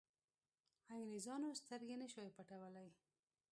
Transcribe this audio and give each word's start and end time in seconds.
انګرېزانو 0.93 1.49
سترګې 1.61 1.95
نه 2.01 2.07
شوای 2.11 2.29
پټولای. 2.37 2.89